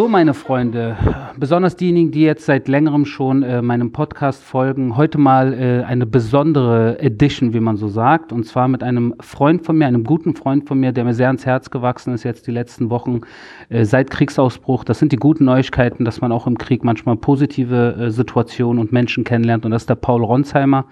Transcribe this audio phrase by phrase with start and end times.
[0.00, 0.96] So, meine Freunde,
[1.36, 6.06] besonders diejenigen, die jetzt seit längerem schon äh, meinem Podcast folgen, heute mal äh, eine
[6.06, 10.34] besondere Edition, wie man so sagt, und zwar mit einem Freund von mir, einem guten
[10.34, 13.20] Freund von mir, der mir sehr ans Herz gewachsen ist jetzt die letzten Wochen
[13.68, 14.84] äh, seit Kriegsausbruch.
[14.84, 18.92] Das sind die guten Neuigkeiten, dass man auch im Krieg manchmal positive äh, Situationen und
[18.92, 20.86] Menschen kennenlernt, und das ist der Paul Ronsheimer.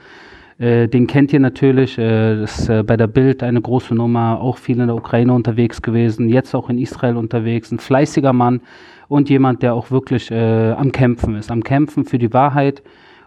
[0.58, 4.78] Äh, den kennt ihr natürlich, äh, ist bei der Bild eine große Nummer, auch viel
[4.78, 8.60] in der Ukraine unterwegs gewesen, jetzt auch in Israel unterwegs, ein fleißiger Mann
[9.08, 12.82] und jemand, der auch wirklich äh, am Kämpfen ist, am Kämpfen für die Wahrheit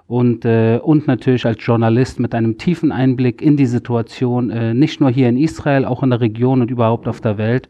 [0.07, 5.01] und, äh, und natürlich als Journalist mit einem tiefen Einblick in die Situation, äh, nicht
[5.01, 7.69] nur hier in Israel, auch in der Region und überhaupt auf der Welt.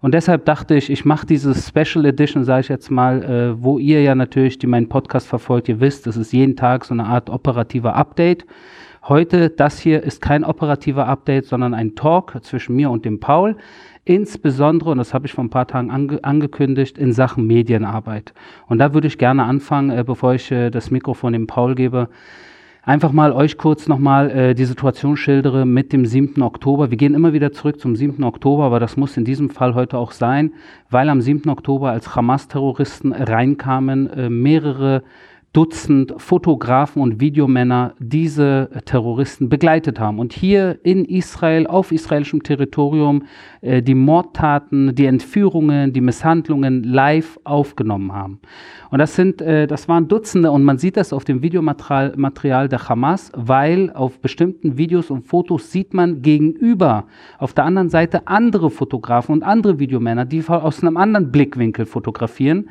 [0.00, 3.78] Und deshalb dachte ich, ich mache diese Special Edition, sage ich jetzt mal, äh, wo
[3.78, 7.04] ihr ja natürlich, die meinen Podcast verfolgt, ihr wisst, es ist jeden Tag so eine
[7.04, 8.46] Art operativer Update.
[9.08, 13.56] Heute, das hier ist kein operativer Update, sondern ein Talk zwischen mir und dem Paul.
[14.08, 18.32] Insbesondere, und das habe ich vor ein paar Tagen ange angekündigt, in Sachen Medienarbeit.
[18.66, 22.08] Und da würde ich gerne anfangen, äh, bevor ich äh, das Mikrofon dem Paul gebe,
[22.82, 26.40] einfach mal euch kurz nochmal äh, die Situation schildere mit dem 7.
[26.40, 26.90] Oktober.
[26.90, 28.24] Wir gehen immer wieder zurück zum 7.
[28.24, 30.54] Oktober, aber das muss in diesem Fall heute auch sein,
[30.88, 31.46] weil am 7.
[31.50, 35.02] Oktober als Hamas-Terroristen reinkamen äh, mehrere
[35.54, 43.24] Dutzend Fotografen und Videomänner diese Terroristen begleitet haben und hier in Israel, auf israelischem Territorium,
[43.62, 48.40] äh, die Mordtaten, die Entführungen, die Misshandlungen live aufgenommen haben.
[48.90, 52.68] Und das sind, äh, das waren Dutzende und man sieht das auf dem Videomaterial Material
[52.68, 57.06] der Hamas, weil auf bestimmten Videos und Fotos sieht man gegenüber
[57.38, 62.68] auf der anderen Seite andere Fotografen und andere Videomänner, die aus einem anderen Blickwinkel fotografieren.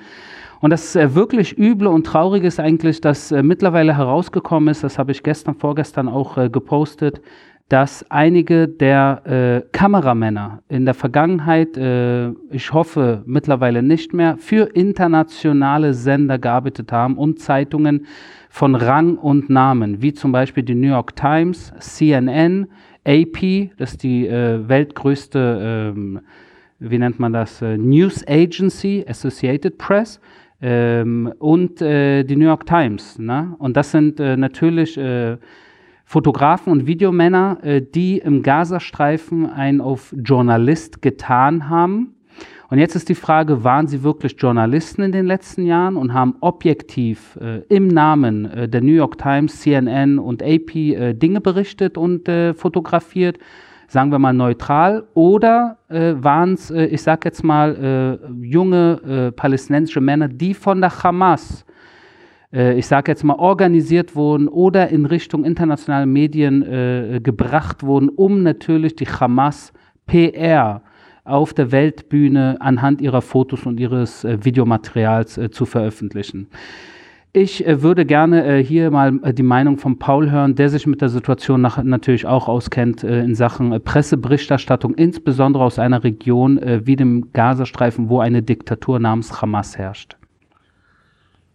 [0.59, 4.97] Und das äh, wirklich Üble und Traurige ist eigentlich, dass äh, mittlerweile herausgekommen ist, das
[4.97, 7.21] habe ich gestern, vorgestern auch äh, gepostet,
[7.69, 14.73] dass einige der äh, Kameramänner in der Vergangenheit, äh, ich hoffe mittlerweile nicht mehr, für
[14.73, 18.05] internationale Sender gearbeitet haben und Zeitungen
[18.49, 22.67] von Rang und Namen, wie zum Beispiel die New York Times, CNN,
[23.05, 26.21] AP, das ist die äh, weltgrößte, ähm,
[26.79, 30.21] wie nennt man das, News Agency, Associated Press,
[30.61, 33.19] ähm, und äh, die New York Times.
[33.19, 33.55] Ne?
[33.59, 35.37] Und das sind äh, natürlich äh,
[36.05, 42.15] Fotografen und Videomänner, äh, die im Gazastreifen ein auf Journalist getan haben.
[42.69, 46.35] Und jetzt ist die Frage, waren sie wirklich Journalisten in den letzten Jahren und haben
[46.41, 50.73] objektiv äh, im Namen äh, der New York Times, CNN und AP
[51.17, 53.37] Dinge berichtet und fotografiert?
[53.87, 59.01] Sagen wir mal neutral, oder äh, waren es, äh, ich sage jetzt mal, äh, junge
[59.27, 61.65] äh, palästinensische Männer, die von der Hamas,
[62.51, 68.09] äh, ich sage jetzt mal, organisiert wurden oder in Richtung internationale Medien äh, gebracht wurden,
[68.09, 69.71] um natürlich die Hamas
[70.05, 70.81] PR
[71.23, 76.47] auf der Weltbühne anhand ihrer Fotos und ihres Videomaterials zu veröffentlichen.
[77.39, 80.87] Ich äh, würde gerne äh, hier mal äh, die Meinung von Paul hören, der sich
[80.87, 86.95] mit der Situation nach, natürlich auch auskennt in Sachen Presseberichterstattung, insbesondere aus einer Region wie
[86.95, 90.17] dem Gazastreifen, wo eine Diktatur namens Hamas herrscht.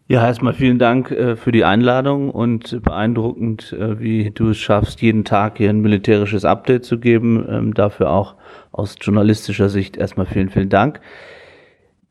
[0.07, 5.59] Ja, erstmal vielen Dank für die Einladung und beeindruckend, wie du es schaffst, jeden Tag
[5.59, 7.45] hier ein militärisches Update zu geben.
[7.49, 8.37] Ähm, dafür auch
[8.71, 11.01] aus journalistischer Sicht erstmal vielen, vielen Dank.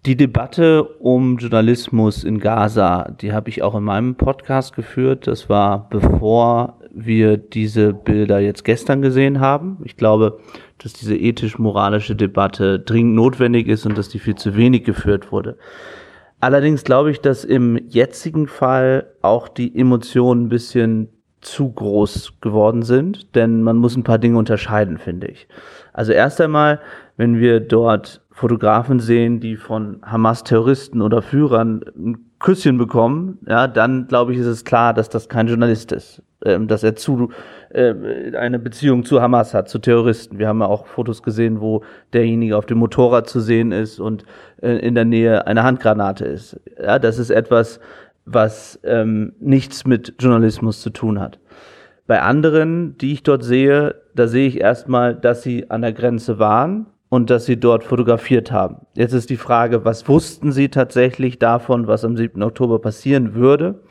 [0.07, 5.27] Die Debatte um Journalismus in Gaza, die habe ich auch in meinem Podcast geführt.
[5.27, 9.77] Das war bevor wir diese Bilder jetzt gestern gesehen haben.
[9.83, 10.39] Ich glaube,
[10.79, 15.59] dass diese ethisch-moralische Debatte dringend notwendig ist und dass die viel zu wenig geführt wurde.
[16.39, 21.09] Allerdings glaube ich, dass im jetzigen Fall auch die Emotionen ein bisschen
[21.41, 25.47] zu groß geworden sind, denn man muss ein paar Dinge unterscheiden, finde ich.
[25.93, 26.79] Also erst einmal,
[27.17, 34.07] wenn wir dort Fotografen sehen, die von Hamas-Terroristen oder Führern ein Küsschen bekommen, ja, dann
[34.07, 37.29] glaube ich, ist es klar, dass das kein Journalist ist, ähm, dass er zu
[37.69, 37.93] äh,
[38.35, 40.39] eine Beziehung zu Hamas hat, zu Terroristen.
[40.39, 41.83] Wir haben ja auch Fotos gesehen, wo
[42.13, 44.23] derjenige auf dem Motorrad zu sehen ist und
[44.61, 46.59] äh, in der Nähe eine Handgranate ist.
[46.81, 47.79] Ja, das ist etwas,
[48.25, 51.39] was ähm, nichts mit Journalismus zu tun hat.
[52.07, 56.39] Bei anderen, die ich dort sehe, da sehe ich erstmal, dass sie an der Grenze
[56.39, 58.85] waren, und dass sie dort fotografiert haben.
[58.95, 62.41] Jetzt ist die Frage, was wussten sie tatsächlich davon, was am 7.
[62.41, 63.81] Oktober passieren würde?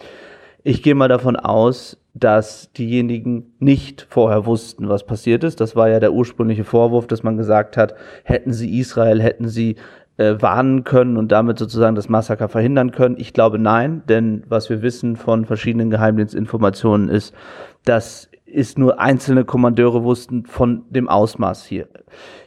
[0.64, 5.61] Ich gehe mal davon aus, dass diejenigen nicht vorher wussten, was passiert ist.
[5.61, 7.94] Das war ja der ursprüngliche Vorwurf, dass man gesagt hat,
[8.25, 9.76] hätten sie Israel, hätten sie
[10.17, 13.17] äh, warnen können und damit sozusagen das Massaker verhindern können.
[13.19, 17.34] Ich glaube nein, denn was wir wissen von verschiedenen Geheimdienstinformationen ist,
[17.84, 21.88] dass ist nur einzelne Kommandeure wussten von dem Ausmaß hier.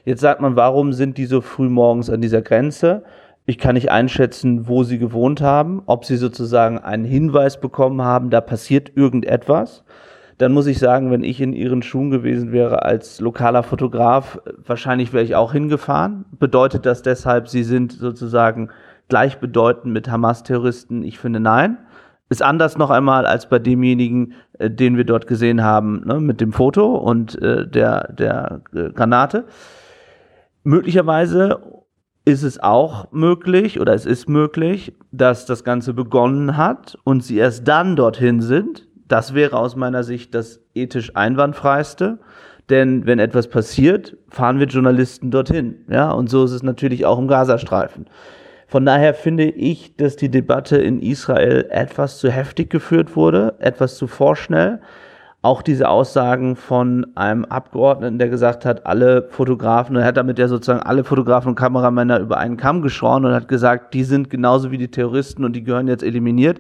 [0.06, 3.04] Jetzt sagt man, warum sind die so früh morgens an dieser Grenze?
[3.46, 8.30] Ich kann nicht einschätzen, wo sie gewohnt haben, ob sie sozusagen einen Hinweis bekommen haben,
[8.30, 9.84] da passiert irgendetwas.
[10.38, 15.14] Dann muss ich sagen, wenn ich in ihren Schuhen gewesen wäre als lokaler Fotograf, wahrscheinlich
[15.14, 16.26] wäre ich auch hingefahren.
[16.40, 18.70] Bedeutet das deshalb, sie sind sozusagen
[19.10, 21.04] gleichbedeutend mit Hamas-Terroristen?
[21.04, 21.78] Ich finde nein.
[22.34, 26.42] Ist anders noch einmal als bei demjenigen, äh, den wir dort gesehen haben, ne, mit
[26.42, 29.44] dem Foto und äh, der, der äh, Granate.
[30.64, 31.60] Möglicherweise
[32.26, 37.38] ist es auch möglich oder es ist möglich, dass das Ganze begonnen hat und sie
[37.38, 38.88] erst dann dorthin sind.
[39.08, 42.18] Das wäre aus meiner Sicht das ethisch einwandfreiste.
[42.72, 45.86] Denn wenn etwas passiert, fahren wir Journalisten dorthin.
[45.88, 48.08] Ja, und so ist es natürlich auch im Gazastreifen.
[48.74, 53.98] Von daher finde ich, dass die Debatte in Israel etwas zu heftig geführt wurde, etwas
[53.98, 54.82] zu vorschnell.
[55.44, 60.48] Auch diese Aussagen von einem Abgeordneten, der gesagt hat, alle Fotografen, er hat damit ja
[60.48, 64.72] sozusagen alle Fotografen und Kameramänner über einen Kamm geschoren und hat gesagt, die sind genauso
[64.72, 66.60] wie die Terroristen und die gehören jetzt eliminiert.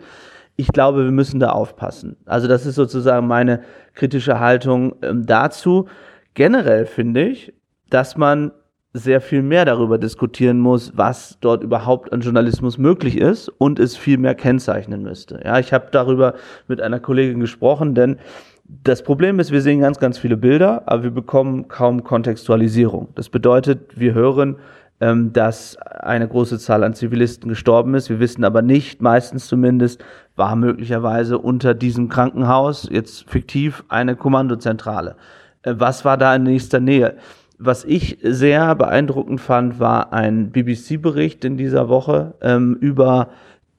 [0.55, 2.17] Ich glaube, wir müssen da aufpassen.
[2.27, 3.61] Also das ist sozusagen meine
[3.95, 5.87] kritische Haltung ähm, dazu.
[6.35, 7.55] Generell finde ich,
[7.89, 8.51] dass man
[8.93, 13.97] sehr viel mehr darüber diskutieren muss, was dort überhaupt an Journalismus möglich ist und es
[13.97, 15.41] viel mehr kennzeichnen müsste.
[15.43, 16.35] Ja, ich habe darüber
[16.67, 18.17] mit einer Kollegin gesprochen, denn
[18.65, 23.09] das Problem ist, wir sehen ganz, ganz viele Bilder, aber wir bekommen kaum Kontextualisierung.
[23.15, 24.57] Das bedeutet, wir hören,
[25.01, 28.09] ähm, dass eine große Zahl an Zivilisten gestorben ist.
[28.09, 30.03] Wir wissen aber nicht, meistens zumindest,
[30.35, 35.15] war möglicherweise unter diesem Krankenhaus jetzt fiktiv eine Kommandozentrale.
[35.63, 37.17] Äh, was war da in nächster Nähe?
[37.65, 43.29] Was ich sehr beeindruckend fand, war ein BBC-Bericht in dieser Woche ähm, über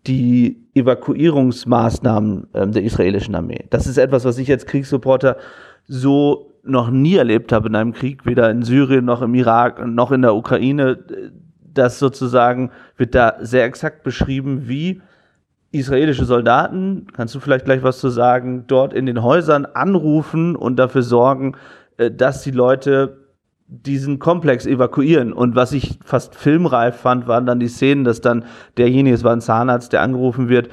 [0.07, 3.67] die Evakuierungsmaßnahmen ähm, der israelischen Armee.
[3.69, 5.37] Das ist etwas, was ich als Kriegsreporter
[5.87, 10.13] so noch nie erlebt habe in einem Krieg, weder in Syrien noch im Irak noch
[10.13, 11.05] in der Ukraine.
[11.75, 15.03] Das sozusagen wird da sehr exakt beschrieben, wie
[15.73, 20.77] israelische Soldaten, kannst du vielleicht gleich was zu sagen, dort in den Häusern anrufen und
[20.77, 21.55] dafür sorgen,
[21.99, 23.24] äh, dass die Leute
[23.67, 25.33] diesen Komplex evakuieren.
[25.33, 28.45] Und was ich fast filmreif fand, waren dann die Szenen, dass dann
[28.77, 30.69] derjenige, es war ein Zahnarzt, der angerufen wird,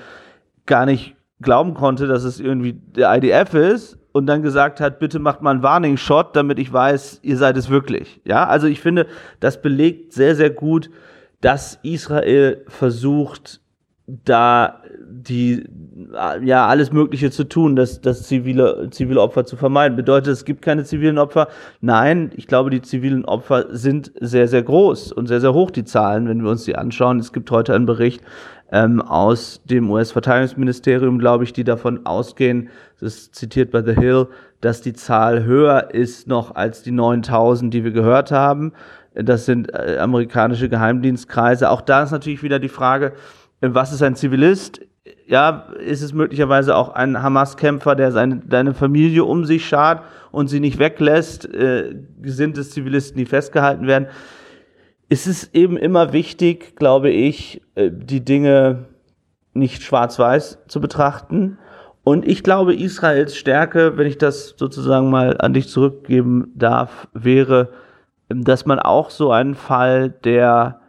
[0.66, 5.20] gar nicht glauben konnte, dass es irgendwie der IDF ist und dann gesagt hat, bitte
[5.20, 8.22] macht mal einen Warning Shot, damit ich weiß, ihr seid es wirklich.
[8.26, 9.08] Ja, also ich finde,
[9.40, 10.90] das belegt sehr, sehr gut,
[11.40, 13.62] dass Israel versucht,
[14.06, 15.64] da die
[16.42, 19.96] ja alles Mögliche zu tun, das, das zivile, zivile Opfer zu vermeiden.
[19.96, 21.48] Bedeutet, es gibt keine zivilen Opfer?
[21.82, 25.84] Nein, ich glaube, die zivilen Opfer sind sehr, sehr groß und sehr, sehr hoch, die
[25.84, 27.20] Zahlen, wenn wir uns die anschauen.
[27.20, 28.22] Es gibt heute einen Bericht
[28.72, 34.28] ähm, aus dem US-Verteidigungsministerium, glaube ich, die davon ausgehen, das ist zitiert bei The Hill,
[34.62, 38.72] dass die Zahl höher ist noch als die 9000, die wir gehört haben.
[39.14, 41.70] Das sind äh, amerikanische Geheimdienstkreise.
[41.70, 43.14] Auch da ist natürlich wieder die Frage,
[43.60, 44.82] was ist ein Zivilist?
[45.32, 50.50] Ja, ist es möglicherweise auch ein Hamas-Kämpfer, der seine, seine Familie um sich schart und
[50.50, 54.08] sie nicht weglässt, äh, gesinnte Zivilisten, die festgehalten werden.
[55.08, 58.88] Es ist eben immer wichtig, glaube ich, äh, die Dinge
[59.54, 61.58] nicht schwarz-weiß zu betrachten.
[62.04, 67.70] Und ich glaube, Israels Stärke, wenn ich das sozusagen mal an dich zurückgeben darf, wäre,
[68.28, 70.82] dass man auch so einen Fall der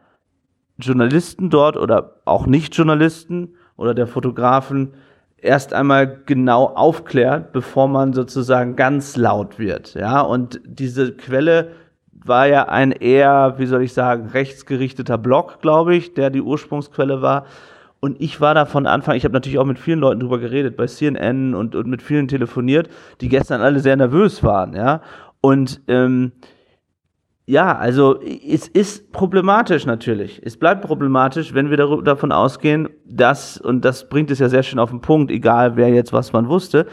[0.79, 4.95] Journalisten dort oder auch Nicht-Journalisten oder der Fotografen
[5.37, 9.95] erst einmal genau aufklärt, bevor man sozusagen ganz laut wird.
[9.95, 11.73] Ja, und diese Quelle
[12.12, 17.21] war ja ein eher, wie soll ich sagen, rechtsgerichteter Blog, glaube ich, der die Ursprungsquelle
[17.23, 17.47] war.
[17.99, 20.77] Und ich war da von Anfang, ich habe natürlich auch mit vielen Leuten drüber geredet,
[20.77, 22.89] bei CNN und, und mit vielen telefoniert,
[23.21, 25.03] die gestern alle sehr nervös waren, ja.
[25.41, 26.31] Und ähm,
[27.47, 30.41] ja, also es ist problematisch natürlich.
[30.45, 34.79] Es bleibt problematisch, wenn wir davon ausgehen, dass, und das bringt es ja sehr schön
[34.79, 36.87] auf den Punkt, egal wer jetzt was man wusste,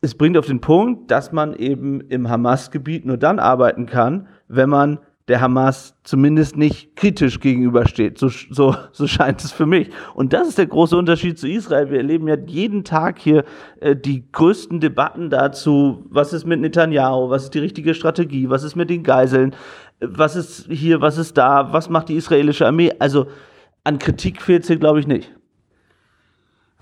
[0.00, 4.70] es bringt auf den Punkt, dass man eben im Hamas-Gebiet nur dann arbeiten kann, wenn
[4.70, 4.98] man
[5.30, 8.18] der Hamas zumindest nicht kritisch gegenübersteht.
[8.18, 9.88] So, so, so scheint es für mich.
[10.14, 11.90] Und das ist der große Unterschied zu Israel.
[11.90, 13.44] Wir erleben ja jeden Tag hier
[13.80, 18.64] äh, die größten Debatten dazu, was ist mit Netanyahu, was ist die richtige Strategie, was
[18.64, 19.54] ist mit den Geiseln,
[20.00, 22.92] was ist hier, was ist da, was macht die israelische Armee.
[22.98, 23.28] Also
[23.84, 25.32] an Kritik fehlt es hier, glaube ich, nicht.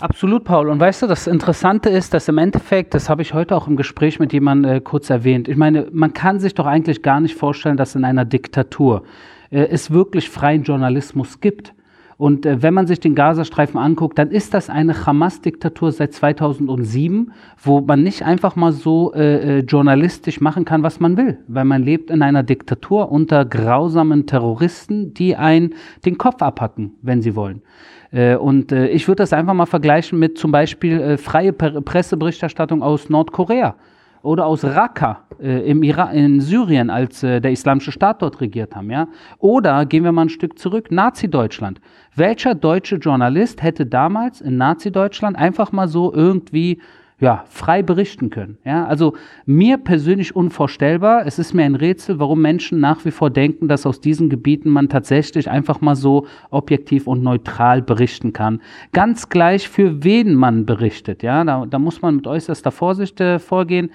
[0.00, 0.68] Absolut, Paul.
[0.68, 3.76] Und weißt du, das Interessante ist, dass im Endeffekt, das habe ich heute auch im
[3.76, 7.34] Gespräch mit jemandem äh, kurz erwähnt, ich meine, man kann sich doch eigentlich gar nicht
[7.34, 9.02] vorstellen, dass in einer Diktatur
[9.50, 11.74] äh, es wirklich freien Journalismus gibt.
[12.18, 17.32] Und äh, wenn man sich den Gazastreifen anguckt, dann ist das eine Hamas-Diktatur seit 2007,
[17.62, 21.64] wo man nicht einfach mal so äh, äh, journalistisch machen kann, was man will, weil
[21.64, 27.36] man lebt in einer Diktatur unter grausamen Terroristen, die einen den Kopf abhacken, wenn sie
[27.36, 27.62] wollen.
[28.10, 32.82] Äh, und äh, ich würde das einfach mal vergleichen mit zum Beispiel äh, freie Presseberichterstattung
[32.82, 33.76] aus Nordkorea
[34.22, 38.74] oder aus Raqqa äh, im Iran, in Syrien, als äh, der islamische Staat dort regiert
[38.74, 39.08] haben, ja?
[39.38, 41.80] Oder gehen wir mal ein Stück zurück, Nazi-Deutschland.
[42.14, 46.80] Welcher deutsche Journalist hätte damals in Nazi-Deutschland einfach mal so irgendwie
[47.20, 48.58] ja, frei berichten können.
[48.64, 51.26] Ja, also mir persönlich unvorstellbar.
[51.26, 54.70] Es ist mir ein Rätsel, warum Menschen nach wie vor denken, dass aus diesen Gebieten
[54.70, 58.60] man tatsächlich einfach mal so objektiv und neutral berichten kann.
[58.92, 61.24] Ganz gleich, für wen man berichtet.
[61.24, 63.90] Ja, da, da muss man mit äußerster Vorsicht äh, vorgehen.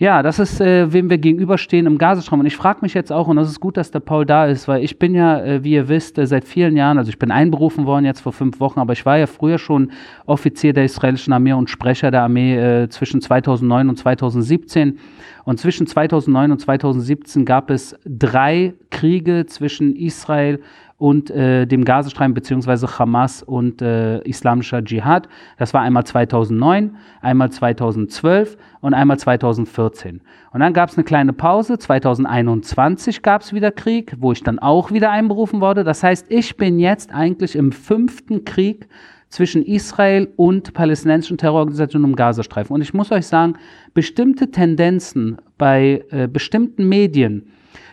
[0.00, 2.38] Ja, das ist, äh, wem wir gegenüberstehen im Gazastrom.
[2.38, 4.68] Und ich frage mich jetzt auch, und das ist gut, dass der Paul da ist,
[4.68, 7.32] weil ich bin ja, äh, wie ihr wisst, äh, seit vielen Jahren, also ich bin
[7.32, 9.90] einberufen worden jetzt vor fünf Wochen, aber ich war ja früher schon
[10.24, 15.00] Offizier der israelischen Armee und Sprecher der Armee äh, zwischen 2009 und 2017.
[15.42, 20.62] Und zwischen 2009 und 2017 gab es drei Kriege zwischen Israel und
[21.00, 25.28] äh, dem Gazastreifen beziehungsweise Hamas und äh, islamischer Dschihad.
[25.56, 30.20] Das war einmal 2009, einmal 2012 und einmal 2014.
[30.52, 31.78] Und dann gab es eine kleine Pause.
[31.78, 35.84] 2021 gab es wieder Krieg, wo ich dann auch wieder einberufen wurde.
[35.84, 38.88] Das heißt, ich bin jetzt eigentlich im fünften Krieg
[39.28, 42.74] zwischen Israel und palästinensischen Terrororganisationen im Gazastreifen.
[42.74, 43.54] Und ich muss euch sagen,
[43.94, 47.50] bestimmte Tendenzen bei äh, bestimmten Medien,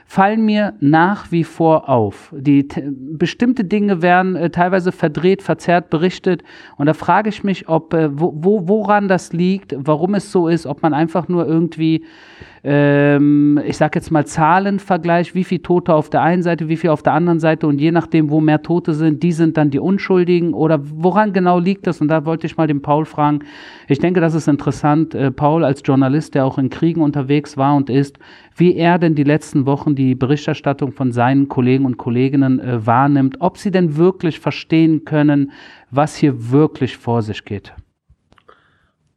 [0.08, 2.34] fallen mir nach wie vor auf.
[2.38, 6.44] Die bestimmte Dinge werden äh, teilweise verdreht, verzerrt berichtet
[6.78, 10.48] und da frage ich mich, ob äh, wo, wo, woran das liegt, warum es so
[10.48, 12.06] ist, ob man einfach nur irgendwie
[12.68, 16.94] ähm, ich sage jetzt mal Zahlenvergleich, wie viele Tote auf der einen Seite, wie viele
[16.94, 19.78] auf der anderen Seite und je nachdem, wo mehr Tote sind, die sind dann die
[19.78, 22.02] Unschuldigen oder woran genau liegt das?
[22.02, 23.42] Und da wollte ich mal den Paul fragen.
[23.88, 25.14] Ich denke, das ist interessant.
[25.14, 28.18] Äh, Paul als Journalist, der auch in Kriegen unterwegs war und ist,
[28.56, 33.38] wie er denn die letzten Wochen die Berichterstattung von seinen Kollegen und Kolleginnen äh, wahrnimmt,
[33.42, 35.52] ob sie denn wirklich verstehen können,
[35.92, 37.74] was hier wirklich vor sich geht.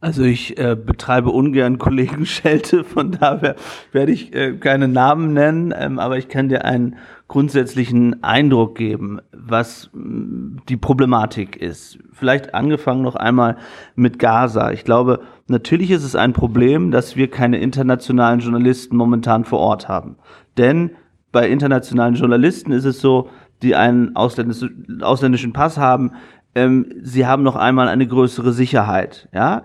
[0.00, 3.57] Also ich äh, betreibe ungern Kollegenschelte, von daher
[3.90, 9.21] werde ich äh, keine Namen nennen, ähm, aber ich kann dir einen grundsätzlichen Eindruck geben,
[9.33, 11.99] was mh, mm, die Problematik ist.
[12.12, 13.57] Vielleicht angefangen noch einmal
[13.97, 14.71] mit Gaza.
[14.71, 19.88] Ich glaube, natürlich ist es ein Problem, dass wir keine internationalen Journalisten momentan vor Ort
[19.88, 20.17] haben.
[20.57, 20.93] Denn
[21.33, 23.31] bei internationalen Journalisten ist es so,
[23.62, 26.12] die einen ausländischen Pass haben,
[26.55, 29.28] ähm, sie haben noch einmal eine größere Sicherheit.
[29.33, 29.64] Ja,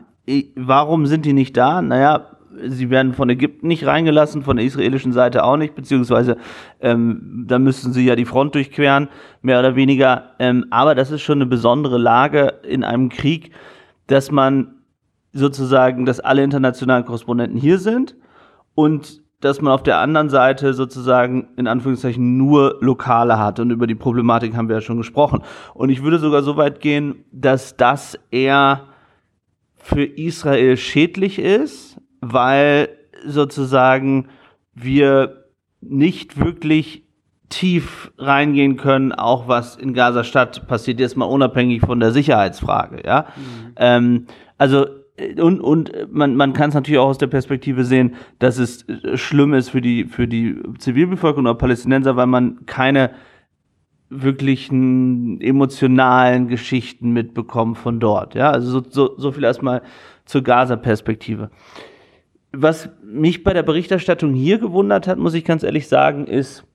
[0.55, 1.81] warum sind die nicht da?
[1.81, 2.33] Naja,
[2.67, 6.37] sie werden von Ägypten nicht reingelassen, von der israelischen Seite auch nicht, beziehungsweise
[6.81, 9.09] ähm, da müssten sie ja die Front durchqueren,
[9.41, 10.31] mehr oder weniger.
[10.39, 13.51] Ähm, aber das ist schon eine besondere Lage in einem Krieg,
[14.07, 14.75] dass man
[15.31, 18.15] sozusagen, dass alle internationalen Korrespondenten hier sind
[18.75, 23.59] und dass man auf der anderen Seite sozusagen in Anführungszeichen nur Lokale hat.
[23.59, 25.41] Und über die Problematik haben wir ja schon gesprochen.
[25.73, 28.92] Und ich würde sogar so weit gehen, dass das eher
[29.83, 32.89] für Israel schädlich ist, weil
[33.25, 34.29] sozusagen
[34.73, 35.45] wir
[35.81, 37.03] nicht wirklich
[37.49, 43.27] tief reingehen können, auch was in Gaza-Stadt passiert, jetzt mal unabhängig von der Sicherheitsfrage, ja.
[43.35, 43.73] Mhm.
[43.75, 44.87] Ähm, also
[45.37, 49.53] und, und man, man kann es natürlich auch aus der Perspektive sehen, dass es schlimm
[49.53, 53.11] ist für die, für die Zivilbevölkerung oder Palästinenser, weil man keine
[54.21, 58.35] wirklichen emotionalen Geschichten mitbekommen von dort.
[58.35, 59.81] Ja, also so, so, so viel erstmal
[60.25, 61.49] zur Gaza-Perspektive.
[62.51, 66.65] Was mich bei der Berichterstattung hier gewundert hat, muss ich ganz ehrlich sagen, ist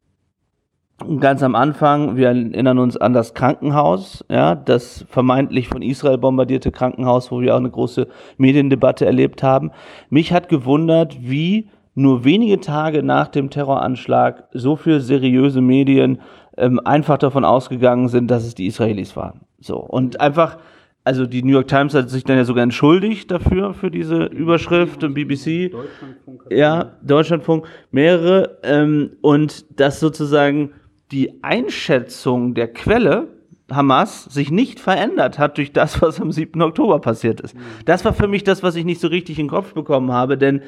[1.21, 6.73] ganz am Anfang, wir erinnern uns an das Krankenhaus, ja, das vermeintlich von Israel bombardierte
[6.73, 9.71] Krankenhaus, wo wir auch eine große Mediendebatte erlebt haben.
[10.11, 16.21] Mich hat gewundert, wie nur wenige Tage nach dem Terroranschlag so viele seriöse Medien
[16.59, 19.41] ähm, einfach davon ausgegangen sind, dass es die Israelis waren.
[19.61, 19.79] So.
[19.79, 20.59] Und einfach,
[21.05, 25.05] also die New York Times hat sich dann ja sogar entschuldigt dafür, für diese Überschrift
[25.05, 25.71] und BBC.
[25.71, 26.45] Deutschlandfunk.
[26.50, 28.59] Ja, Deutschlandfunk, mehrere.
[28.62, 30.73] Ähm, und dass sozusagen
[31.12, 33.29] die Einschätzung der Quelle
[33.71, 36.61] Hamas sich nicht verändert hat durch das, was am 7.
[36.62, 37.55] Oktober passiert ist.
[37.55, 37.61] Mhm.
[37.85, 40.38] Das war für mich das, was ich nicht so richtig in den Kopf bekommen habe,
[40.38, 40.62] denn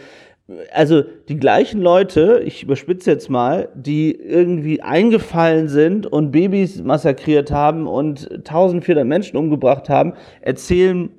[0.73, 7.50] also die gleichen Leute, ich überspitze jetzt mal, die irgendwie eingefallen sind und Babys massakriert
[7.50, 11.11] haben und 1400 Menschen umgebracht haben, erzählen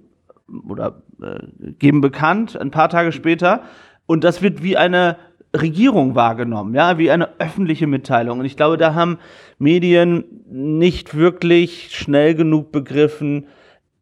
[0.67, 1.39] oder äh,
[1.79, 3.63] geben bekannt ein paar Tage später
[4.05, 5.17] und das wird wie eine
[5.55, 8.39] Regierung wahrgenommen, ja, wie eine öffentliche Mitteilung.
[8.39, 9.19] Und ich glaube, da haben
[9.59, 13.47] Medien nicht wirklich schnell genug begriffen,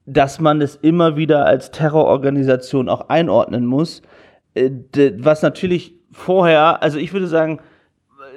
[0.06, 4.02] dass man es immer wieder als Terrororganisation auch einordnen muss.
[4.54, 4.72] Äh,
[5.18, 7.60] was natürlich vorher, also ich würde sagen,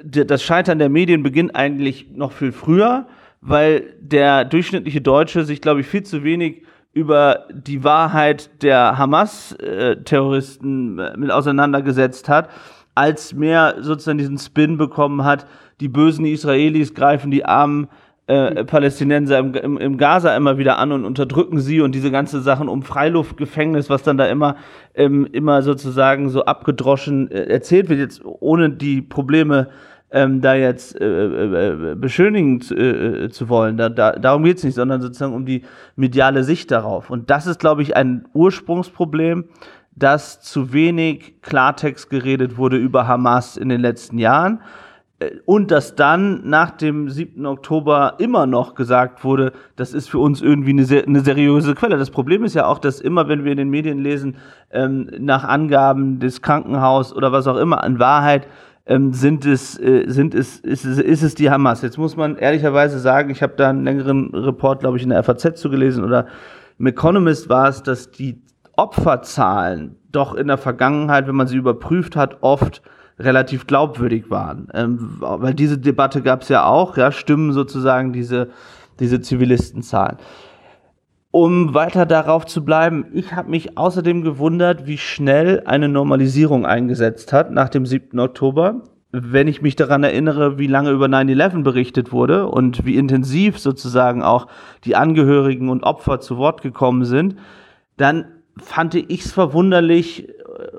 [0.03, 3.07] das Scheitern der Medien beginnt eigentlich noch viel früher,
[3.41, 10.99] weil der durchschnittliche Deutsche sich, glaube ich, viel zu wenig über die Wahrheit der Hamas-Terroristen
[10.99, 12.49] äh, mit auseinandergesetzt hat
[12.95, 15.47] als mehr sozusagen diesen Spin bekommen hat,
[15.79, 17.87] die bösen Israelis greifen die armen
[18.27, 22.41] äh, Palästinenser im, im, im, Gaza immer wieder an und unterdrücken sie und diese ganze
[22.41, 24.55] Sachen um Freiluftgefängnis, was dann da immer,
[24.95, 29.67] ähm, immer sozusagen so abgedroschen äh, erzählt wird, jetzt ohne die Probleme
[30.11, 33.75] ähm, da jetzt äh, äh, äh beschönigen zu, äh, zu wollen.
[33.75, 35.63] Da, da, darum geht es nicht, sondern sozusagen um die
[35.97, 37.09] mediale Sicht darauf.
[37.09, 39.45] Und das ist, glaube ich, ein Ursprungsproblem,
[39.95, 44.82] dass zu wenig Klartext geredet wurde über Hamas in den letzten Jahren äh,
[45.45, 47.45] und dass dann nach dem 7.
[47.45, 51.97] Oktober immer noch gesagt wurde, das ist für uns irgendwie eine, eine seriöse Quelle.
[51.97, 54.37] Das Problem ist ja auch, dass immer, wenn wir in den Medien lesen,
[54.71, 58.47] ähm, nach Angaben des Krankenhaus oder was auch immer, an Wahrheit
[58.85, 61.81] ähm, sind es, äh, sind es, ist, es, ist es die Hamas.
[61.81, 65.23] Jetzt muss man ehrlicherweise sagen, ich habe da einen längeren Report, glaube ich, in der
[65.23, 66.27] FAZ zugelesen oder
[66.79, 68.41] im Economist war es, dass die
[68.75, 72.81] Opferzahlen doch in der Vergangenheit, wenn man sie überprüft hat, oft
[73.19, 74.67] relativ glaubwürdig waren.
[74.73, 78.49] Ähm, weil diese Debatte gab es ja auch, ja, stimmen sozusagen diese,
[78.99, 80.17] diese Zivilistenzahlen.
[81.31, 87.33] Um weiter darauf zu bleiben, ich habe mich außerdem gewundert, wie schnell eine Normalisierung eingesetzt
[87.33, 88.19] hat nach dem 7.
[88.19, 88.83] Oktober.
[89.11, 94.21] Wenn ich mich daran erinnere, wie lange über 9-11 berichtet wurde und wie intensiv sozusagen
[94.21, 94.47] auch
[94.85, 97.35] die Angehörigen und Opfer zu Wort gekommen sind,
[97.97, 98.25] dann
[98.57, 100.29] fand ich es verwunderlich,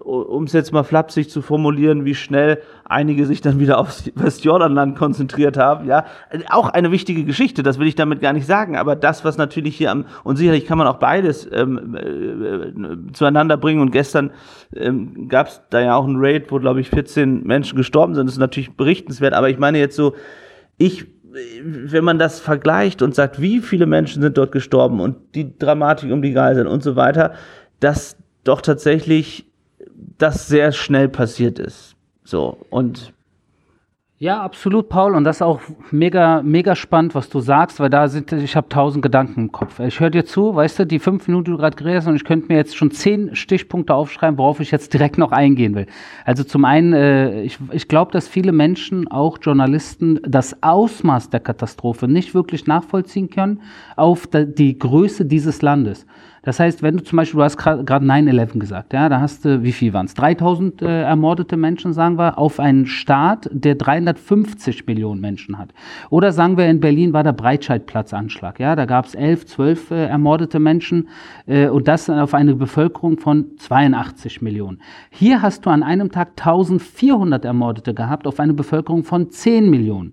[0.05, 4.97] um es jetzt mal flapsig zu formulieren, wie schnell einige sich dann wieder aufs Westjordanland
[4.97, 5.87] konzentriert haben.
[5.87, 6.05] Ja,
[6.51, 8.77] auch eine wichtige Geschichte, das will ich damit gar nicht sagen.
[8.77, 13.57] Aber das, was natürlich hier am und sicherlich kann man auch beides ähm, äh, zueinander
[13.57, 13.81] bringen.
[13.81, 14.31] Und gestern
[14.77, 18.27] ähm, gab es da ja auch ein Raid, wo glaube ich 14 Menschen gestorben sind.
[18.27, 19.35] Das ist natürlich berichtenswert.
[19.35, 20.15] Aber ich meine jetzt so,
[20.79, 21.07] ich
[21.65, 26.13] wenn man das vergleicht und sagt, wie viele Menschen sind dort gestorben und die Dramatik
[26.13, 27.33] um die Geiseln und so weiter,
[27.81, 29.47] dass doch tatsächlich
[30.19, 31.97] das sehr schnell passiert ist.
[32.25, 33.13] So, und
[34.25, 35.17] ja, absolut, Paul.
[35.17, 38.69] Und das ist auch mega, mega spannend, was du sagst, weil da sind, ich habe
[38.69, 39.81] tausend Gedanken im Kopf.
[39.81, 42.17] Ich höre dir zu, weißt du, die fünf Minuten, die du gerade geredet hast, und
[42.17, 45.87] ich könnte mir jetzt schon zehn Stichpunkte aufschreiben, worauf ich jetzt direkt noch eingehen will.
[46.25, 51.41] Also zum einen, äh, ich, ich glaube, dass viele Menschen, auch Journalisten, das Ausmaß der
[51.41, 53.61] Katastrophe nicht wirklich nachvollziehen können
[53.97, 56.07] auf die Größe dieses Landes.
[56.45, 59.63] Das heißt, wenn du zum Beispiel, du hast gerade 9-11 gesagt, ja, da hast du,
[59.63, 60.15] wie viel waren es?
[60.15, 65.71] 3000 äh, ermordete Menschen, sagen wir, auf einen Staat, der 350 Millionen Menschen hat.
[66.11, 70.07] Oder sagen wir, in Berlin war der Breitscheidplatzanschlag, ja, da gab es 11, 12 äh,
[70.07, 71.09] ermordete Menschen
[71.47, 74.81] äh, und das auf eine Bevölkerung von 82 Millionen.
[75.11, 80.13] Hier hast du an einem Tag 1400 Ermordete gehabt auf eine Bevölkerung von 10 Millionen.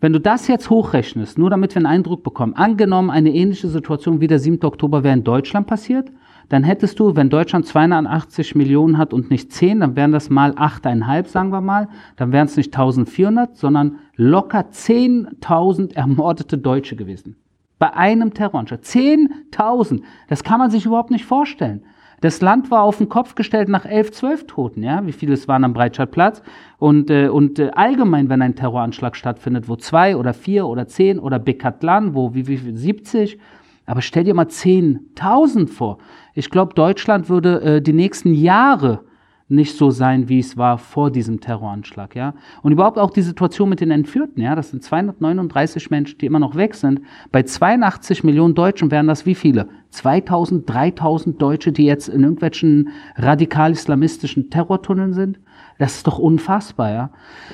[0.00, 4.20] Wenn du das jetzt hochrechnest, nur damit wir einen Eindruck bekommen, angenommen eine ähnliche Situation
[4.20, 4.62] wie der 7.
[4.64, 6.10] Oktober wäre in Deutschland passiert,
[6.48, 10.52] dann hättest du, wenn Deutschland 280 Millionen hat und nicht 10, dann wären das mal
[10.52, 17.36] 8,5, sagen wir mal, dann wären es nicht 1400, sondern locker 10.000 ermordete Deutsche gewesen.
[17.78, 18.80] Bei einem Terroranschlag.
[18.80, 20.02] 10.000.
[20.28, 21.82] Das kann man sich überhaupt nicht vorstellen.
[22.20, 25.48] Das Land war auf den Kopf gestellt nach elf, zwölf Toten, ja, wie viele es
[25.48, 26.42] waren am Breitscheidplatz.
[26.78, 31.18] Und, äh, und äh, allgemein, wenn ein Terroranschlag stattfindet, wo zwei oder vier oder zehn
[31.18, 33.38] oder Bekatlan, wo wie, wie viel, 70,
[33.84, 35.98] aber stell dir mal 10.000 vor.
[36.34, 39.00] Ich glaube, Deutschland würde äh, die nächsten Jahre
[39.48, 42.34] nicht so sein, wie es war vor diesem Terroranschlag, ja.
[42.62, 44.54] Und überhaupt auch die Situation mit den Entführten, ja.
[44.56, 47.00] Das sind 239 Menschen, die immer noch weg sind.
[47.30, 49.68] Bei 82 Millionen Deutschen wären das wie viele?
[49.90, 55.38] 2000, 3000 Deutsche, die jetzt in irgendwelchen radikal-islamistischen Terrortunneln sind?
[55.78, 57.10] Das ist doch unfassbar, ja.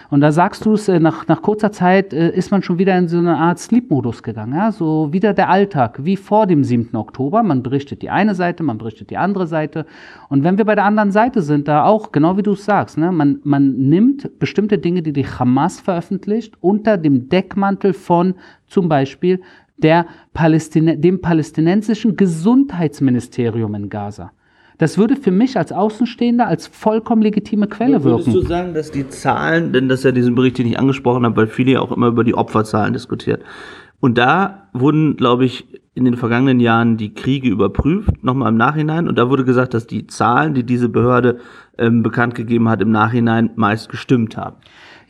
[0.08, 2.96] Und da sagst du es, äh, nach, nach kurzer Zeit äh, ist man schon wieder
[2.96, 4.70] in so eine Art Sleep-Modus gegangen, ja.
[4.70, 6.94] So wieder der Alltag, wie vor dem 7.
[6.94, 7.42] Oktober.
[7.42, 9.87] Man berichtet die eine Seite, man berichtet die andere Seite.
[10.28, 12.96] Und wenn wir bei der anderen Seite sind, da auch, genau wie du es sagst,
[12.96, 18.35] ne, man, man nimmt bestimmte Dinge, die die Hamas veröffentlicht, unter dem Deckmantel von
[18.68, 19.40] zum Beispiel
[19.78, 24.30] der Palästin dem palästinensischen Gesundheitsministerium in Gaza.
[24.78, 28.35] Das würde für mich als Außenstehender als vollkommen legitime Quelle würdest wirken.
[28.35, 31.24] Würdest du sagen, dass die Zahlen, denn das ist ja diesen Bericht, den ich angesprochen
[31.24, 33.42] habe, weil viele ja auch immer über die Opferzahlen diskutiert,
[34.00, 39.08] Und da wurden, glaube ich, in den vergangenen Jahren die Kriege überprüft, nochmal im Nachhinein.
[39.08, 41.38] Und da wurde gesagt, dass die Zahlen, die diese Behörde
[41.78, 44.56] ähm, bekannt gegeben hat, im Nachhinein meist gestimmt haben.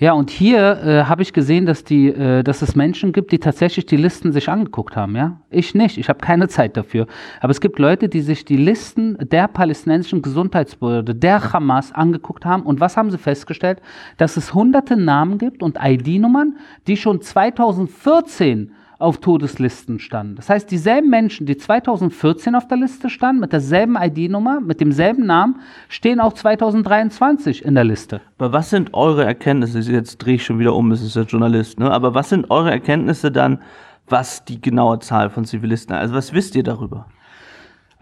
[0.03, 3.38] Ja, und hier äh, habe ich gesehen, dass, die, äh, dass es Menschen gibt, die
[3.38, 5.15] tatsächlich die Listen sich angeguckt haben.
[5.15, 5.41] Ja?
[5.49, 7.07] Ich nicht, ich habe keine Zeit dafür.
[7.41, 12.65] Aber es gibt Leute, die sich die Listen der palästinensischen Gesundheitsbehörde, der Hamas angeguckt haben.
[12.65, 13.81] Und was haben sie festgestellt?
[14.17, 16.57] Dass es hunderte Namen gibt und ID-Nummern,
[16.88, 20.37] die schon 2014 auf Todeslisten standen.
[20.37, 25.27] Das heißt, dieselben Menschen, die 2014 auf der Liste standen, mit derselben ID-Nummer, mit demselben
[25.27, 28.21] Namen, stehen auch 2023 in der Liste.
[28.38, 29.81] Aber was sind eure Erkenntnisse?
[29.81, 31.91] Jetzt drehe ich schon wieder um, es ist der Journalist, ne?
[31.91, 33.59] aber was sind eure Erkenntnisse dann,
[34.09, 37.07] was die genaue Zahl von Zivilisten, also was wisst ihr darüber?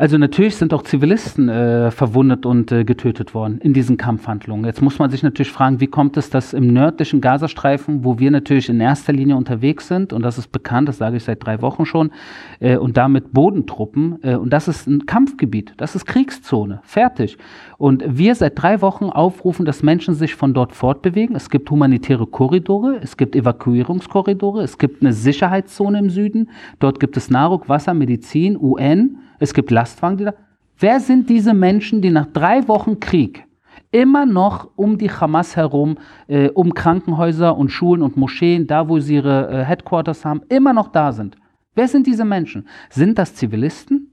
[0.00, 4.64] Also natürlich sind auch Zivilisten äh, verwundet und äh, getötet worden in diesen Kampfhandlungen.
[4.64, 8.30] Jetzt muss man sich natürlich fragen, wie kommt es, dass im nördlichen Gazastreifen, wo wir
[8.30, 11.60] natürlich in erster Linie unterwegs sind, und das ist bekannt, das sage ich seit drei
[11.60, 12.12] Wochen schon,
[12.60, 17.36] äh, und damit Bodentruppen, äh, und das ist ein Kampfgebiet, das ist Kriegszone, fertig.
[17.76, 21.36] Und wir seit drei Wochen aufrufen, dass Menschen sich von dort fortbewegen.
[21.36, 27.18] Es gibt humanitäre Korridore, es gibt Evakuierungskorridore, es gibt eine Sicherheitszone im Süden, dort gibt
[27.18, 30.34] es Nahrung, Wasser, Medizin, UN, es gibt Lastwagen, die da.
[30.78, 33.44] Wer sind diese Menschen, die nach drei Wochen Krieg
[33.90, 35.98] immer noch um die Hamas herum,
[36.28, 40.72] äh, um Krankenhäuser und Schulen und Moscheen, da wo sie ihre äh, Headquarters haben, immer
[40.72, 41.36] noch da sind?
[41.74, 42.68] Wer sind diese Menschen?
[42.88, 44.10] Sind das Zivilisten?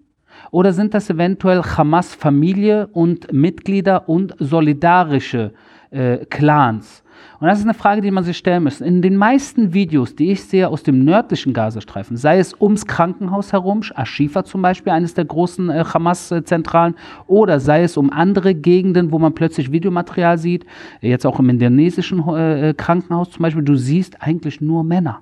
[0.52, 5.54] Oder sind das eventuell Hamas-Familie und Mitglieder und solidarische
[5.90, 7.04] äh, Clans?
[7.40, 8.82] Und das ist eine Frage, die man sich stellen muss.
[8.82, 13.54] In den meisten Videos, die ich sehe aus dem nördlichen Gazastreifen, sei es ums Krankenhaus
[13.54, 16.96] herum, Ashifa zum Beispiel, eines der großen äh, Hamas-Zentralen,
[17.28, 20.66] oder sei es um andere Gegenden, wo man plötzlich Videomaterial sieht,
[21.02, 25.22] jetzt auch im indonesischen äh, Krankenhaus zum Beispiel, du siehst eigentlich nur Männer.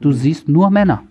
[0.00, 1.02] Du siehst nur Männer.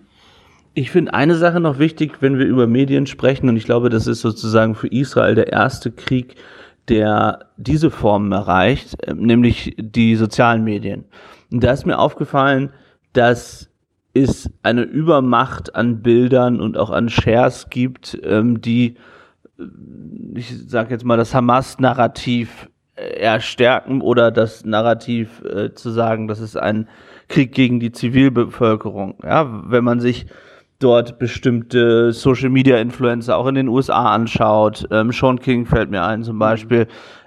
[0.74, 4.06] Ich finde eine Sache noch wichtig, wenn wir über Medien sprechen, und ich glaube, das
[4.06, 6.36] ist sozusagen für Israel der erste Krieg,
[6.88, 11.04] der diese Formen erreicht, nämlich die sozialen Medien.
[11.52, 12.70] Und da ist mir aufgefallen,
[13.12, 13.70] dass
[14.14, 18.96] es eine Übermacht an Bildern und auch an Shares gibt, ähm, die,
[19.58, 19.64] äh,
[20.34, 26.28] ich sage jetzt mal, das Hamas-Narrativ äh, eher stärken oder das Narrativ äh, zu sagen,
[26.28, 26.88] das ist ein
[27.28, 29.18] Krieg gegen die Zivilbevölkerung.
[29.22, 30.26] Ja, wenn man sich
[30.78, 34.86] dort bestimmte Social Media Influencer auch in den USA anschaut.
[34.90, 36.86] Ähm, Sean King fällt mir ein zum Beispiel.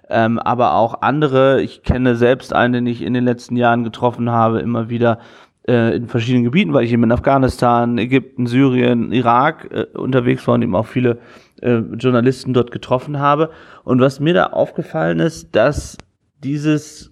[0.09, 1.61] Ähm, aber auch andere.
[1.61, 5.19] Ich kenne selbst einen, den ich in den letzten Jahren getroffen habe, immer wieder
[5.67, 10.55] äh, in verschiedenen Gebieten, weil ich eben in Afghanistan, Ägypten, Syrien, Irak äh, unterwegs war
[10.55, 11.19] und eben auch viele
[11.61, 13.51] äh, Journalisten dort getroffen habe.
[13.83, 15.97] Und was mir da aufgefallen ist, dass
[16.43, 17.11] dieses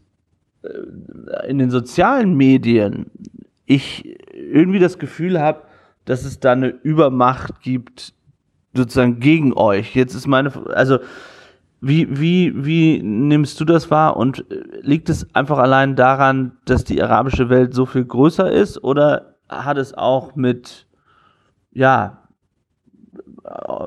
[0.64, 3.12] äh, in den sozialen Medien
[3.66, 5.67] ich irgendwie das Gefühl habe,
[6.08, 8.14] dass es da eine Übermacht gibt,
[8.74, 9.96] sozusagen gegen euch.
[9.96, 11.00] Jetzt ist meine, also
[11.82, 14.18] wie, wie, wie nimmst du das wahr?
[14.18, 18.84] Und äh, liegt es einfach allein daran, dass die arabische Welt so viel größer ist?
[18.84, 20.88] Oder hat es auch mit,
[21.72, 22.24] ja,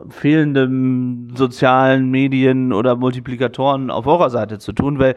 [0.09, 5.17] fehlendem sozialen Medien oder Multiplikatoren auf eurer Seite zu tun, weil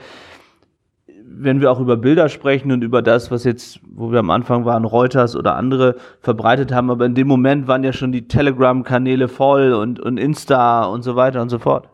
[1.35, 4.65] wenn wir auch über Bilder sprechen und über das, was jetzt, wo wir am Anfang
[4.65, 9.27] waren, Reuters oder andere verbreitet haben, aber in dem Moment waren ja schon die Telegram-Kanäle
[9.27, 11.92] voll und, und Insta und so weiter und so fort.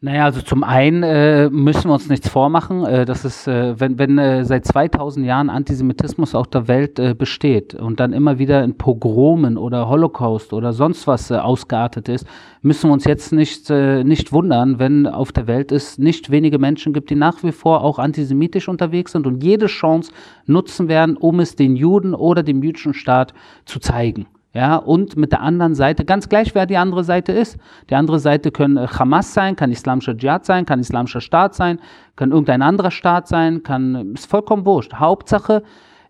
[0.00, 2.84] Naja, also zum einen äh, müssen wir uns nichts vormachen.
[2.84, 7.14] Äh, das ist, äh, wenn, wenn äh, seit 2000 Jahren Antisemitismus auf der Welt äh,
[7.14, 12.28] besteht und dann immer wieder in Pogromen oder Holocaust oder sonst was äh, ausgeartet ist,
[12.62, 16.60] müssen wir uns jetzt nicht, äh, nicht wundern, wenn auf der Welt es nicht wenige
[16.60, 20.12] Menschen gibt, die nach wie vor auch antisemitisch unterwegs sind und jede Chance
[20.46, 23.34] nutzen werden, um es den Juden oder dem jüdischen Staat
[23.64, 24.28] zu zeigen.
[24.54, 27.58] Ja, und mit der anderen Seite, ganz gleich, wer die andere Seite ist.
[27.90, 31.80] Die andere Seite können äh, Hamas sein, kann islamischer Dschihad sein, kann islamischer Staat sein,
[32.16, 34.94] kann irgendein anderer Staat sein, kann, ist vollkommen wurscht.
[34.94, 35.62] Hauptsache,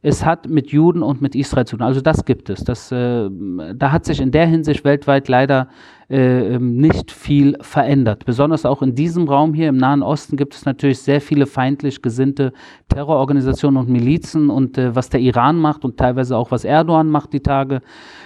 [0.02, 1.84] es hat mit Juden und mit Israel zu tun.
[1.84, 2.62] Also das gibt es.
[2.62, 3.28] Das, äh,
[3.74, 5.68] da hat sich in der Hinsicht weltweit leider
[6.10, 8.24] äh, ähm, nicht viel verändert.
[8.24, 12.00] Besonders auch in diesem Raum hier im Nahen Osten gibt es natürlich sehr viele feindlich
[12.00, 12.54] gesinnte
[12.88, 17.34] Terrororganisationen und Milizen und äh, was der Iran macht und teilweise auch was Erdogan macht
[17.34, 17.82] die Tage,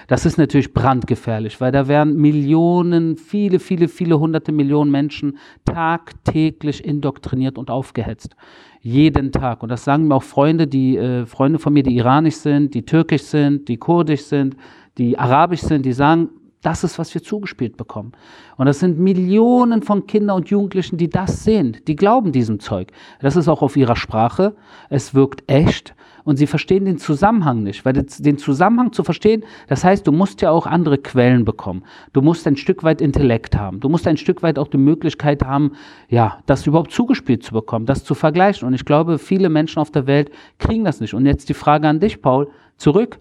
[0.07, 6.85] das ist natürlich brandgefährlich, weil da werden Millionen, viele, viele, viele hunderte Millionen Menschen tagtäglich
[6.85, 8.37] indoktriniert und aufgehetzt
[8.81, 9.62] jeden Tag.
[9.62, 12.85] Und das sagen mir auch Freunde, die äh, Freunde von mir, die iranisch sind, die
[12.85, 14.57] türkisch sind, die kurdisch sind,
[14.99, 16.29] die arabisch sind, die sagen,
[16.62, 18.12] Das ist, was wir zugespielt bekommen.
[18.57, 21.77] Und das sind Millionen von Kindern und Jugendlichen, die das sehen.
[21.88, 22.92] Die glauben diesem Zeug.
[23.20, 24.55] Das ist auch auf ihrer Sprache.
[24.88, 25.94] Es wirkt echt
[26.25, 27.85] und sie verstehen den Zusammenhang nicht.
[27.85, 31.85] Weil den Zusammenhang zu verstehen, das heißt, du musst ja auch andere Quellen bekommen.
[32.12, 33.81] Du musst ein Stück weit Intellekt haben.
[33.81, 35.72] Du musst ein Stück weit auch die Möglichkeit haben,
[36.09, 38.68] ja, das überhaupt zugespielt zu bekommen, das zu vergleichen.
[38.68, 41.14] Und ich glaube, viele Menschen auf der Welt kriegen das nicht.
[41.14, 43.18] Und jetzt die Frage an dich, Paul, zurück.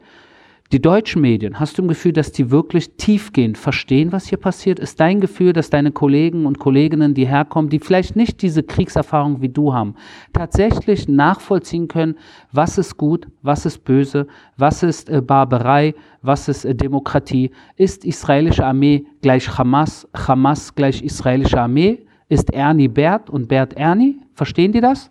[0.71, 4.79] Die deutschen Medien, hast du ein Gefühl, dass die wirklich tiefgehend verstehen, was hier passiert?
[4.79, 9.41] Ist dein Gefühl, dass deine Kollegen und Kolleginnen, die herkommen, die vielleicht nicht diese Kriegserfahrung
[9.41, 9.95] wie du haben,
[10.31, 12.15] tatsächlich nachvollziehen können,
[12.53, 17.51] was ist gut, was ist böse, was ist äh, Barbarei, was ist äh, Demokratie?
[17.75, 22.05] Ist israelische Armee gleich Hamas, Hamas gleich israelische Armee?
[22.29, 24.21] Ist Ernie Bert und Bert Ernie?
[24.35, 25.10] Verstehen die das?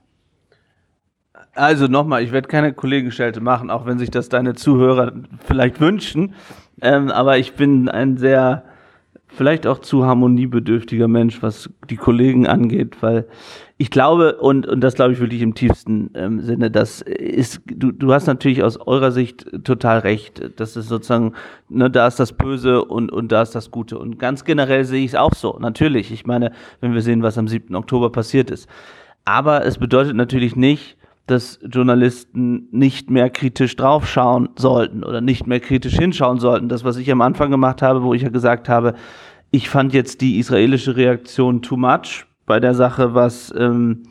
[1.54, 5.12] Also nochmal, ich werde keine Kollegenschelte machen, auch wenn sich das deine Zuhörer
[5.44, 6.34] vielleicht wünschen.
[6.80, 8.62] Ähm, aber ich bin ein sehr,
[9.26, 13.26] vielleicht auch zu harmoniebedürftiger Mensch, was die Kollegen angeht, weil
[13.78, 17.92] ich glaube, und, und das glaube ich wirklich im tiefsten ähm, Sinne, das ist, du,
[17.92, 20.52] du hast natürlich aus eurer Sicht total recht.
[20.56, 21.32] Das ist sozusagen,
[21.70, 23.98] ne, da ist das Böse und, und da ist das Gute.
[23.98, 25.58] Und ganz generell sehe ich es auch so.
[25.58, 26.12] Natürlich.
[26.12, 27.74] Ich meine, wenn wir sehen, was am 7.
[27.74, 28.68] Oktober passiert ist.
[29.24, 35.60] Aber es bedeutet natürlich nicht, dass Journalisten nicht mehr kritisch draufschauen sollten oder nicht mehr
[35.60, 36.68] kritisch hinschauen sollten.
[36.68, 38.94] Das, was ich am Anfang gemacht habe, wo ich ja gesagt habe,
[39.50, 44.04] ich fand jetzt die israelische Reaktion too much bei der Sache, was ähm,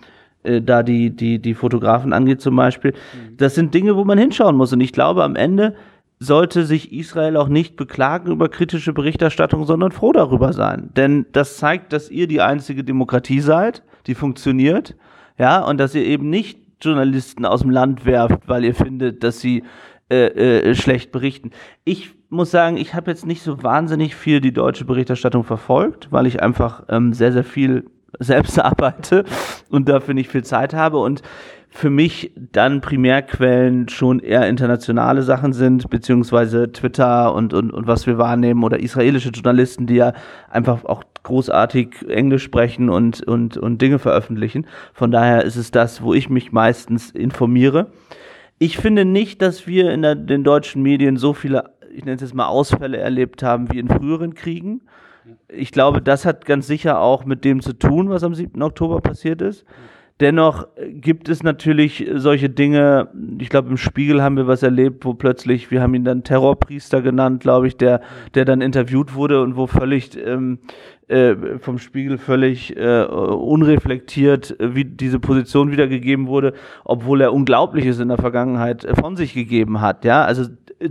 [0.44, 2.92] äh, da die, die, die Fotografen angeht zum Beispiel.
[2.92, 3.38] Mhm.
[3.38, 4.72] Das sind Dinge, wo man hinschauen muss.
[4.72, 5.76] Und ich glaube, am Ende
[6.20, 10.90] sollte sich Israel auch nicht beklagen über kritische Berichterstattung, sondern froh darüber sein.
[10.96, 14.96] Denn das zeigt, dass ihr die einzige Demokratie seid, die funktioniert.
[15.38, 19.40] Ja, und dass ihr eben nicht Journalisten aus dem Land werft, weil ihr findet, dass
[19.40, 19.64] sie
[20.10, 21.52] äh, äh, schlecht berichten.
[21.84, 26.26] Ich muss sagen, ich habe jetzt nicht so wahnsinnig viel die deutsche Berichterstattung verfolgt, weil
[26.26, 27.86] ich einfach ähm, sehr, sehr viel
[28.20, 29.26] selbst arbeite
[29.70, 31.22] und dafür nicht viel Zeit habe und
[31.72, 38.08] für mich dann Primärquellen schon eher internationale Sachen sind, beziehungsweise Twitter und, und, und was
[38.08, 40.14] wir wahrnehmen oder israelische Journalisten, die ja
[40.50, 44.66] einfach auch großartig Englisch sprechen und, und, und Dinge veröffentlichen.
[44.94, 47.92] Von daher ist es das, wo ich mich meistens informiere.
[48.58, 52.22] Ich finde nicht, dass wir in der, den deutschen Medien so viele, ich nenne es
[52.22, 54.82] jetzt mal Ausfälle erlebt haben wie in früheren Kriegen.
[55.48, 58.62] Ich glaube, das hat ganz sicher auch mit dem zu tun, was am 7.
[58.64, 59.66] Oktober passiert ist.
[60.20, 63.08] Dennoch gibt es natürlich solche Dinge,
[63.40, 67.02] ich glaube, im Spiegel haben wir was erlebt, wo plötzlich, wir haben ihn dann Terrorpriester
[67.02, 68.02] genannt, glaube ich, der,
[68.36, 70.60] der dann interviewt wurde und wo völlig ähm,
[71.08, 76.54] äh, vom Spiegel völlig äh, unreflektiert, äh, wie diese Position wiedergegeben wurde,
[76.84, 80.06] obwohl er Unglaubliches in der Vergangenheit äh, von sich gegeben hat.
[80.06, 80.46] Ja, also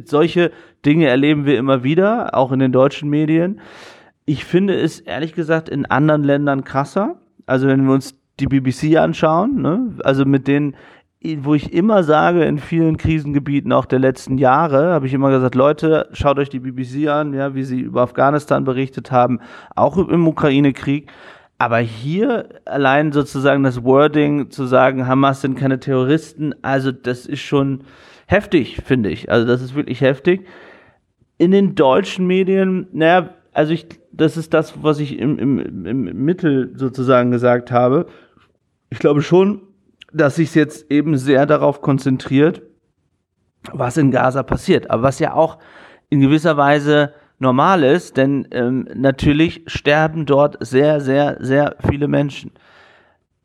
[0.05, 0.51] solche
[0.85, 3.61] Dinge erleben wir immer wieder, auch in den deutschen Medien.
[4.25, 7.21] Ich finde es ehrlich gesagt in anderen Ländern krasser.
[7.47, 9.95] Also wenn wir uns die BBC anschauen, ne?
[10.05, 10.77] also mit denen,
[11.39, 15.55] wo ich immer sage, in vielen Krisengebieten auch der letzten Jahre, habe ich immer gesagt,
[15.55, 19.41] Leute, schaut euch die BBC an, ja, wie sie über Afghanistan berichtet haben,
[19.75, 21.11] auch im Ukraine-Krieg.
[21.61, 27.41] Aber hier allein sozusagen das Wording zu sagen, Hamas sind keine Terroristen, also das ist
[27.41, 27.81] schon
[28.27, 29.29] heftig, finde ich.
[29.29, 30.47] Also das ist wirklich heftig.
[31.37, 36.25] In den deutschen Medien, naja, also ich, das ist das, was ich im, im, im
[36.25, 38.07] Mittel sozusagen gesagt habe
[38.91, 39.63] ich glaube schon,
[40.13, 42.63] dass sich jetzt eben sehr darauf konzentriert,
[43.73, 44.91] was in Gaza passiert.
[44.91, 45.59] Aber was ja auch
[46.09, 52.53] in gewisser Weise normal ist, denn ähm, natürlich sterben dort sehr, sehr, sehr viele Menschen.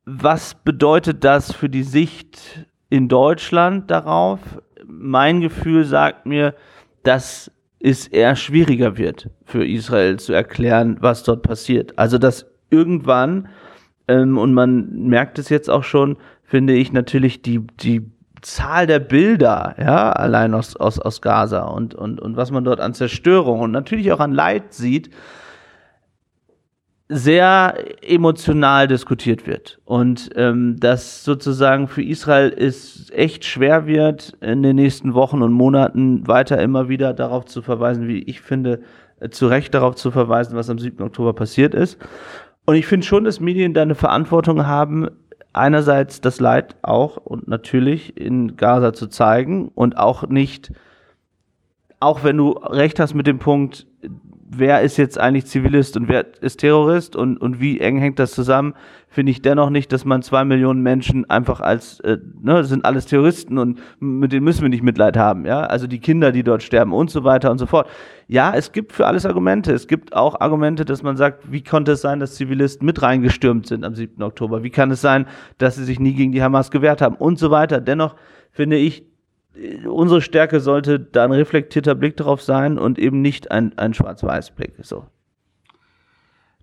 [0.05, 4.39] Was bedeutet das für die Sicht in Deutschland darauf?
[4.85, 6.55] Mein Gefühl sagt mir,
[7.03, 11.97] dass es eher schwieriger wird für Israel zu erklären, was dort passiert.
[11.97, 13.49] Also dass irgendwann
[14.07, 18.11] ähm, und man merkt es jetzt auch schon, finde ich natürlich die, die
[18.41, 22.79] Zahl der Bilder, ja, allein aus, aus, aus Gaza und, und, und was man dort
[22.79, 25.09] an Zerstörung und natürlich auch an Leid sieht,
[27.09, 29.79] sehr emotional diskutiert wird.
[29.85, 35.51] Und ähm, dass sozusagen für Israel es echt schwer wird, in den nächsten Wochen und
[35.51, 38.81] Monaten weiter immer wieder darauf zu verweisen, wie ich finde,
[39.19, 41.03] äh, zu Recht darauf zu verweisen, was am 7.
[41.03, 41.99] Oktober passiert ist.
[42.65, 45.09] Und ich finde schon, dass Medien da eine Verantwortung haben,
[45.51, 50.71] einerseits das Leid auch und natürlich in Gaza zu zeigen und auch nicht,
[51.99, 53.85] auch wenn du recht hast mit dem Punkt,
[54.57, 58.31] wer ist jetzt eigentlich Zivilist und wer ist Terrorist und, und wie eng hängt das
[58.31, 58.73] zusammen,
[59.07, 63.05] finde ich dennoch nicht, dass man zwei Millionen Menschen einfach als, äh, ne, sind alles
[63.05, 65.61] Terroristen und mit denen müssen wir nicht Mitleid haben, ja.
[65.61, 67.87] Also die Kinder, die dort sterben und so weiter und so fort.
[68.27, 69.73] Ja, es gibt für alles Argumente.
[69.73, 73.67] Es gibt auch Argumente, dass man sagt, wie konnte es sein, dass Zivilisten mit reingestürmt
[73.67, 74.21] sind am 7.
[74.23, 74.63] Oktober?
[74.63, 77.51] Wie kann es sein, dass sie sich nie gegen die Hamas gewehrt haben und so
[77.51, 77.81] weiter?
[77.81, 78.15] Dennoch
[78.51, 79.05] finde ich,
[79.87, 84.73] unsere Stärke sollte da ein reflektierter Blick drauf sein und eben nicht ein, ein Schwarz-Weiß-Blick.
[84.81, 85.05] So.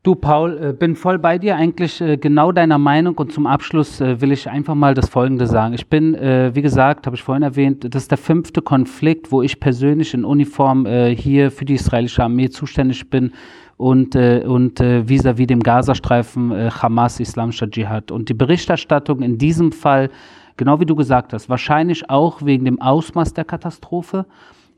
[0.02, 3.18] Du, Paul, äh, bin voll bei dir, eigentlich äh, genau deiner Meinung.
[3.18, 5.74] Und zum Abschluss äh, will ich einfach mal das Folgende sagen.
[5.74, 9.60] Ich bin, wie gesagt, habe ich vorhin erwähnt, das ist der fünfte Konflikt, wo ich
[9.60, 13.32] persönlich in Uniform hier für die israelische Armee zuständig bin
[13.76, 18.10] und, vis-à-vis -vis dem Gazastreifen Hamas, Islamischer Dschihad.
[18.10, 20.10] Und die Berichterstattung in diesem Fall,
[20.60, 24.26] genau wie du gesagt hast, wahrscheinlich auch wegen dem Ausmaß der Katastrophe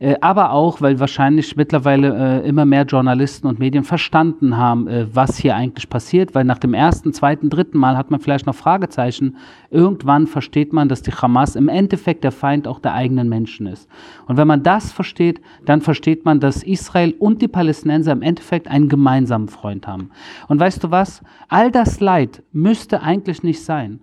[0.03, 5.07] äh, aber auch, weil wahrscheinlich mittlerweile äh, immer mehr Journalisten und Medien verstanden haben, äh,
[5.15, 8.57] was hier eigentlich passiert, weil nach dem ersten, zweiten, dritten Mal hat man vielleicht noch
[8.57, 9.37] Fragezeichen.
[9.71, 13.89] Irgendwann versteht man, dass die Hamas im Endeffekt der Feind auch der eigenen Menschen ist.
[14.27, 18.67] Und wenn man das versteht, dann versteht man, dass Israel und die Palästinenser im Endeffekt
[18.67, 20.11] einen gemeinsamen Freund haben.
[20.49, 21.23] Und weißt du was?
[21.49, 24.01] All das Leid müsste eigentlich nicht sein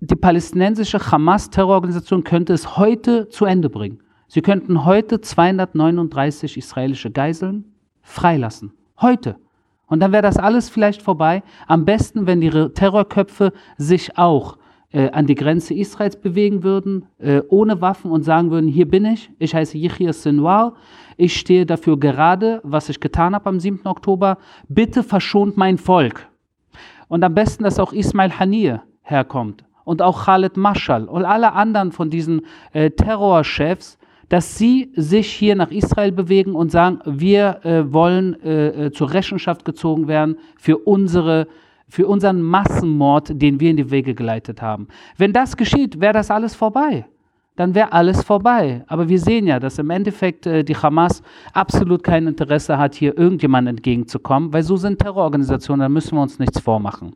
[0.00, 4.00] die palästinensische Hamas-Terrororganisation könnte es heute zu Ende bringen.
[4.28, 7.64] Sie könnten heute 239 israelische Geiseln
[8.02, 8.72] freilassen.
[9.00, 9.36] Heute.
[9.86, 11.42] Und dann wäre das alles vielleicht vorbei.
[11.66, 14.58] Am besten, wenn die Terrorköpfe sich auch
[14.92, 19.06] äh, an die Grenze Israels bewegen würden, äh, ohne Waffen und sagen würden, hier bin
[19.06, 20.74] ich, ich heiße Yichir Sinwar,
[21.16, 23.80] ich stehe dafür gerade, was ich getan habe am 7.
[23.86, 26.28] Oktober, bitte verschont mein Volk.
[27.08, 31.92] Und am besten, dass auch Ismail Haniyeh herkommt und auch Khaled Mashal und alle anderen
[31.92, 32.42] von diesen
[32.74, 33.98] äh, Terrorchefs,
[34.28, 39.14] dass sie sich hier nach Israel bewegen und sagen, wir äh, wollen äh, äh, zur
[39.14, 41.48] Rechenschaft gezogen werden für unsere
[41.90, 44.88] für unseren Massenmord, den wir in die Wege geleitet haben.
[45.16, 47.06] Wenn das geschieht, wäre das alles vorbei.
[47.56, 48.84] Dann wäre alles vorbei.
[48.88, 51.22] Aber wir sehen ja, dass im Endeffekt äh, die Hamas
[51.54, 56.38] absolut kein Interesse hat, hier irgendjemandem entgegenzukommen, weil so sind Terrororganisationen, da müssen wir uns
[56.38, 57.14] nichts vormachen.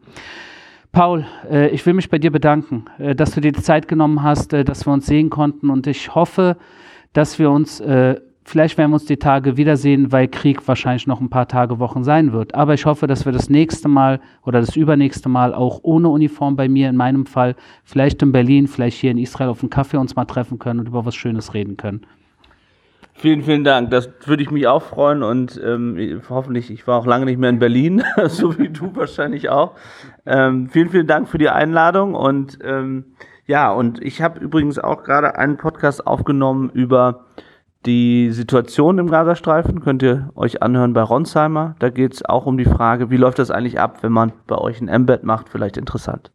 [0.92, 4.22] Paul, äh, ich will mich bei dir bedanken, äh, dass du dir die Zeit genommen
[4.22, 6.58] hast, äh, dass wir uns sehen konnten und ich hoffe,
[7.14, 7.82] dass wir uns,
[8.42, 12.04] vielleicht werden wir uns die Tage wiedersehen, weil Krieg wahrscheinlich noch ein paar Tage, Wochen
[12.04, 12.54] sein wird.
[12.54, 16.56] Aber ich hoffe, dass wir das nächste Mal oder das übernächste Mal auch ohne Uniform
[16.56, 19.98] bei mir in meinem Fall, vielleicht in Berlin, vielleicht hier in Israel auf einen Kaffee
[19.98, 22.06] uns mal treffen können und über was Schönes reden können.
[23.14, 23.90] Vielen, vielen Dank.
[23.90, 27.50] Das würde ich mich auch freuen und ähm, hoffentlich, ich war auch lange nicht mehr
[27.50, 29.76] in Berlin, so wie du wahrscheinlich auch.
[30.26, 33.04] Ähm, vielen, vielen Dank für die Einladung und ähm,
[33.46, 37.26] ja, und ich habe übrigens auch gerade einen Podcast aufgenommen über
[37.86, 39.80] die Situation im Gazastreifen.
[39.80, 41.74] Könnt ihr euch anhören bei Ronsheimer.
[41.78, 44.56] Da geht es auch um die Frage, wie läuft das eigentlich ab, wenn man bei
[44.56, 45.48] euch ein Embed macht.
[45.48, 46.30] Vielleicht interessant.